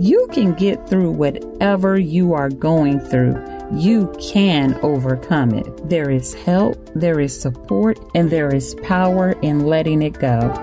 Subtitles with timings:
[0.00, 3.34] You can get through whatever you are going through.
[3.72, 5.88] You can overcome it.
[5.88, 10.54] There is help, there is support, and there is power in letting it go.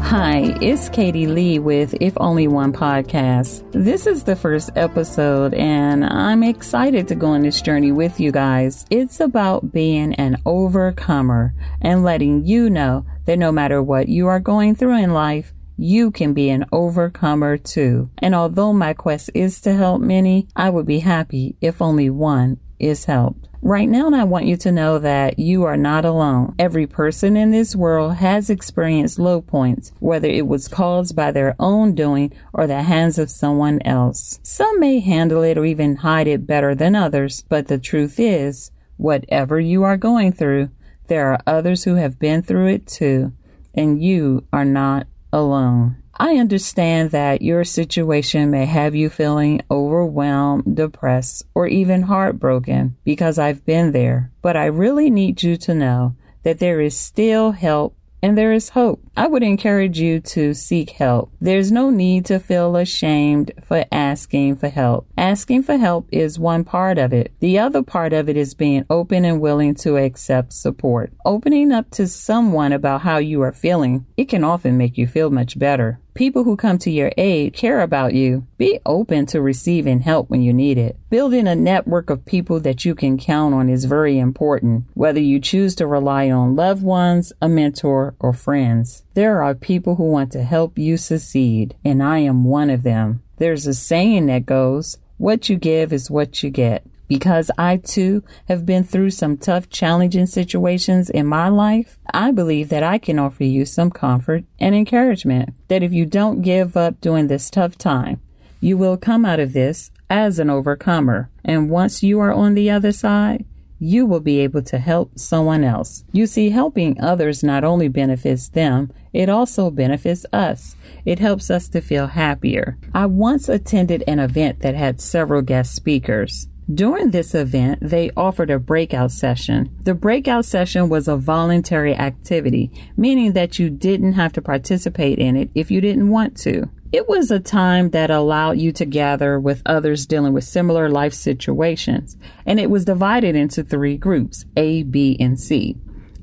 [0.00, 3.64] Hi, it's Katy Lee with If Only One Podcast.
[3.72, 8.30] This is the first episode, and I'm excited to go on this journey with you
[8.30, 8.86] guys.
[8.90, 14.38] It's about being an overcomer and letting you know that no matter what you are
[14.38, 18.08] going through in life, you can be an overcomer too.
[18.18, 22.60] And although my quest is to help many, I would be happy if only one
[22.78, 23.48] is helped.
[23.62, 26.54] Right now, and I want you to know that you are not alone.
[26.58, 31.56] Every person in this world has experienced low points, whether it was caused by their
[31.58, 34.40] own doing or the hands of someone else.
[34.42, 38.70] Some may handle it or even hide it better than others, but the truth is,
[38.96, 40.70] whatever you are going through,
[41.08, 43.32] there are others who have been through it too,
[43.74, 45.96] and you are not alone.
[46.14, 53.38] I understand that your situation may have you feeling overwhelmed, depressed, or even heartbroken because
[53.38, 54.30] I've been there.
[54.42, 58.70] But I really need you to know that there is still help and there is
[58.70, 59.02] hope.
[59.16, 61.32] I would encourage you to seek help.
[61.40, 65.08] There's no need to feel ashamed for asking for help.
[65.18, 67.32] Asking for help is one part of it.
[67.40, 71.12] The other part of it is being open and willing to accept support.
[71.24, 75.30] Opening up to someone about how you are feeling, it can often make you feel
[75.30, 75.98] much better.
[76.14, 78.46] People who come to your aid care about you.
[78.58, 80.98] Be open to receiving help when you need it.
[81.08, 85.40] Building a network of people that you can count on is very important, whether you
[85.40, 89.04] choose to rely on loved ones, a mentor, or friends.
[89.14, 93.22] There are people who want to help you succeed, and I am one of them.
[93.38, 96.84] There's a saying that goes, what you give is what you get.
[97.08, 102.68] Because I too have been through some tough, challenging situations in my life, I believe
[102.70, 107.00] that I can offer you some comfort and encouragement that if you don't give up
[107.00, 108.20] during this tough time,
[108.60, 111.30] you will come out of this as an overcomer.
[111.44, 113.44] And once you are on the other side,
[113.82, 116.04] you will be able to help someone else.
[116.12, 120.76] You see, helping others not only benefits them, it also benefits us.
[121.04, 122.78] It helps us to feel happier.
[122.94, 126.46] I once attended an event that had several guest speakers.
[126.72, 129.76] During this event, they offered a breakout session.
[129.82, 135.36] The breakout session was a voluntary activity, meaning that you didn't have to participate in
[135.36, 136.70] it if you didn't want to.
[136.92, 141.14] It was a time that allowed you to gather with others dealing with similar life
[141.14, 145.76] situations, and it was divided into three groups A, B, and C.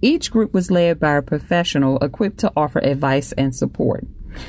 [0.00, 4.06] Each group was led by a professional equipped to offer advice and support.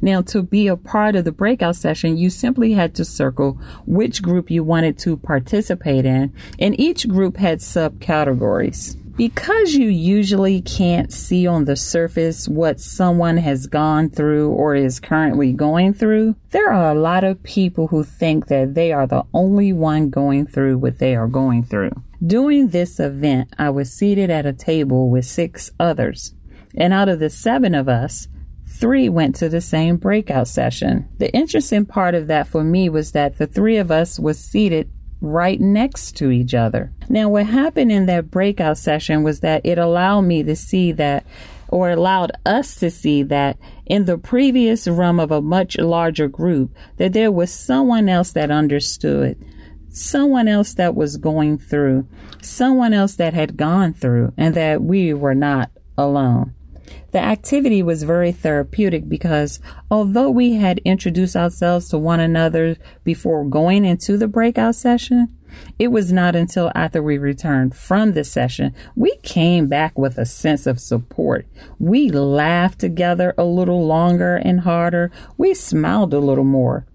[0.00, 4.22] Now, to be a part of the breakout session, you simply had to circle which
[4.22, 8.96] group you wanted to participate in, and each group had subcategories.
[9.16, 15.00] Because you usually can't see on the surface what someone has gone through or is
[15.00, 19.24] currently going through, there are a lot of people who think that they are the
[19.32, 21.92] only one going through what they are going through.
[22.26, 26.34] During this event, I was seated at a table with six others.
[26.74, 28.28] And out of the seven of us,
[28.78, 31.08] three went to the same breakout session.
[31.18, 34.90] The interesting part of that for me was that the three of us was seated
[35.20, 36.92] right next to each other.
[37.08, 41.26] Now, what happened in that breakout session was that it allowed me to see that,
[41.68, 46.74] or allowed us to see that in the previous room of a much larger group,
[46.98, 49.42] that there was someone else that understood,
[49.88, 52.06] someone else that was going through,
[52.42, 56.52] someone else that had gone through, and that we were not alone.
[57.12, 59.60] The activity was very therapeutic because
[59.90, 65.36] although we had introduced ourselves to one another before going into the breakout session,
[65.78, 70.26] it was not until after we returned from the session we came back with a
[70.26, 71.46] sense of support.
[71.78, 75.10] We laughed together a little longer and harder.
[75.38, 76.86] We smiled a little more.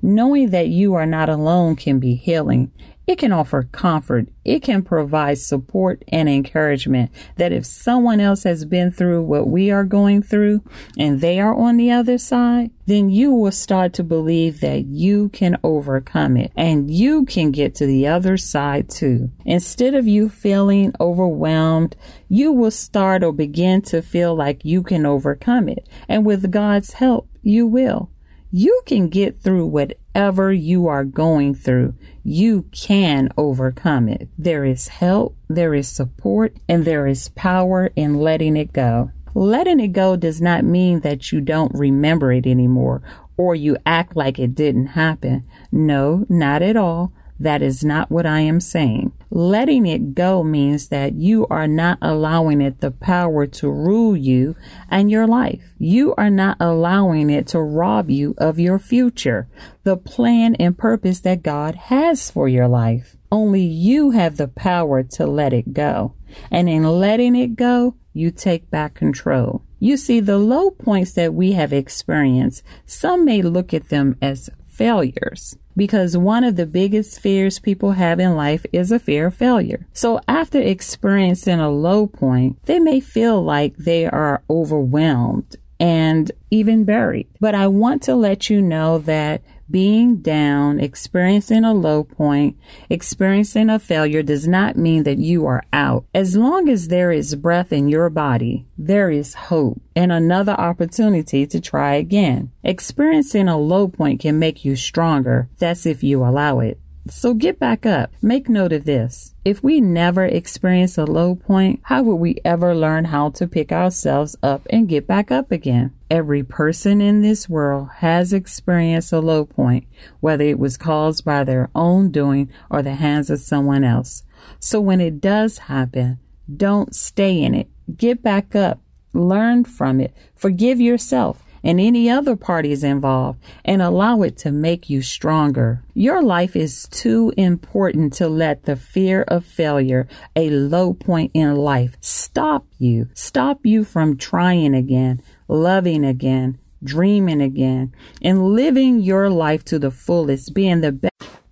[0.00, 2.72] Knowing that you are not alone can be healing
[3.06, 4.28] it can offer comfort.
[4.44, 9.70] It can provide support and encouragement that if someone else has been through what we
[9.70, 10.62] are going through
[10.98, 15.28] and they are on the other side, then you will start to believe that you
[15.28, 19.30] can overcome it and you can get to the other side too.
[19.44, 21.96] Instead of you feeling overwhelmed,
[22.28, 25.88] you will start or begin to feel like you can overcome it.
[26.08, 28.10] And with God's help, you will.
[28.58, 31.92] You can get through whatever you are going through.
[32.24, 34.30] You can overcome it.
[34.38, 39.10] There is help, there is support, and there is power in letting it go.
[39.34, 43.02] Letting it go does not mean that you don't remember it anymore
[43.36, 45.46] or you act like it didn't happen.
[45.70, 47.12] No, not at all.
[47.38, 49.12] That is not what I am saying.
[49.30, 54.56] Letting it go means that you are not allowing it the power to rule you
[54.90, 55.74] and your life.
[55.78, 59.48] You are not allowing it to rob you of your future,
[59.82, 63.16] the plan and purpose that God has for your life.
[63.30, 66.14] Only you have the power to let it go.
[66.50, 69.62] And in letting it go, you take back control.
[69.78, 74.48] You see, the low points that we have experienced, some may look at them as
[74.66, 79.34] failures because one of the biggest fears people have in life is a fear of
[79.34, 79.86] failure.
[79.92, 86.84] So after experiencing a low point, they may feel like they are overwhelmed and even
[86.84, 87.28] buried.
[87.40, 92.56] But I want to let you know that being down, experiencing a low point,
[92.88, 96.04] experiencing a failure does not mean that you are out.
[96.14, 101.46] As long as there is breath in your body, there is hope and another opportunity
[101.46, 102.52] to try again.
[102.62, 105.48] Experiencing a low point can make you stronger.
[105.58, 106.78] That's if you allow it.
[107.08, 108.12] So get back up.
[108.20, 109.34] Make note of this.
[109.44, 113.70] If we never experience a low point, how would we ever learn how to pick
[113.70, 115.92] ourselves up and get back up again?
[116.10, 119.86] Every person in this world has experienced a low point,
[120.20, 124.24] whether it was caused by their own doing or the hands of someone else.
[124.58, 126.18] So when it does happen,
[126.54, 127.68] don't stay in it.
[127.96, 128.80] Get back up.
[129.12, 130.14] Learn from it.
[130.34, 135.82] Forgive yourself and any other parties involved and allow it to make you stronger.
[135.94, 141.56] Your life is too important to let the fear of failure, a low point in
[141.56, 147.92] life, stop you, stop you from trying again, loving again, dreaming again,
[148.22, 151.08] and living your life to the fullest, being the be-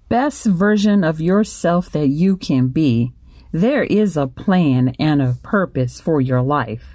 [0.09, 3.13] best version of yourself that you can be.
[3.51, 6.95] There is a plan and a purpose for your life.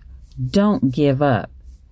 [0.51, 1.51] Don't give up.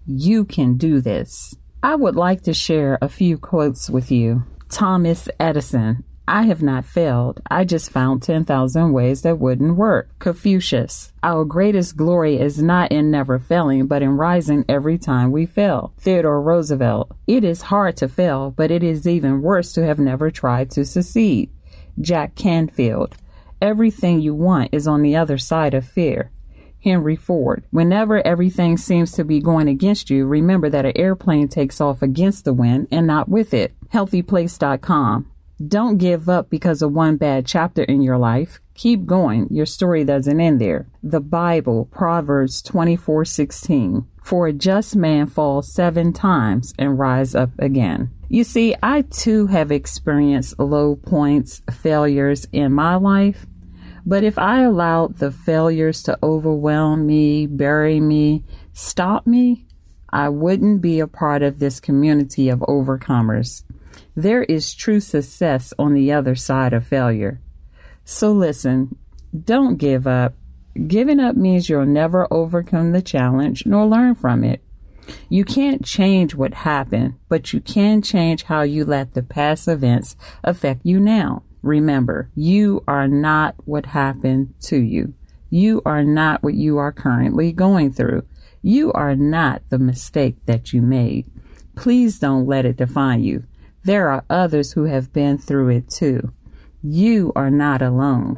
[0.09, 1.54] You can do this.
[1.83, 4.44] I would like to share a few quotes with you.
[4.69, 6.06] Thomas Edison.
[6.30, 7.42] I have not failed.
[7.51, 10.18] I just found 10,000 ways that wouldn't work.
[10.19, 11.12] Confucius.
[11.24, 15.94] Our greatest glory is not in never failing, but in rising every time we fail.
[15.98, 17.12] Theodore Roosevelt.
[17.27, 20.86] It is hard to fail, but it is even worse to have never tried to
[20.86, 21.50] succeed.
[22.00, 23.18] Jack Canfield.
[23.62, 26.31] Everything you want is on the other side of fear.
[26.83, 27.63] Henry Ford.
[27.71, 32.45] Whenever everything seems to be going against you, remember that an airplane takes off against
[32.45, 33.74] the wind and not with it.
[33.94, 35.31] HealthyPlace.com.
[35.68, 38.62] Don't give up because of one bad chapter in your life.
[38.75, 39.47] Keep going.
[39.50, 40.85] Your story doesn't end there.
[41.01, 44.06] The Bible, Proverbs 24:16.
[44.23, 48.12] For a just man falls 7 times and rise up again.
[48.30, 53.47] You see, I too have experienced low points, failures in my life.
[54.07, 59.65] But if I allowed the failures to overwhelm me, bury me, stop me,
[60.09, 63.63] I wouldn't be a part of this community of overcomers.
[64.15, 67.42] There is true success on the other side of failure.
[68.06, 68.98] So listen,
[69.44, 70.36] don't give up.
[70.88, 74.63] Giving up means you'll never overcome the challenge nor learn from it.
[75.27, 80.15] You can't change what happened, but you can change how you let the past events
[80.45, 81.44] affect you now.
[81.67, 85.13] Remember, you are not what happened to you.
[85.49, 88.23] You are not what you are currently going through.
[88.61, 91.29] You are not the mistake that you made.
[91.75, 93.43] Please don't let it define you.
[93.83, 96.31] There are others who have been through it too.
[96.81, 98.37] You are not alone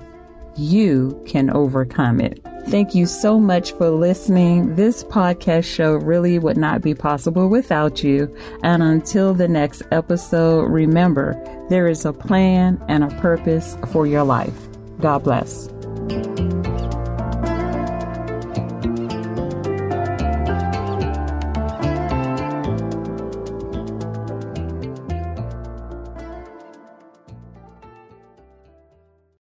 [0.56, 2.42] you can overcome it.
[2.68, 4.76] Thank you so much for listening.
[4.76, 8.34] This podcast show really would not be possible without you.
[8.64, 11.36] And until the next episode, remember
[11.70, 14.68] there is a plan and a purpose for your life.
[15.00, 15.70] God bless.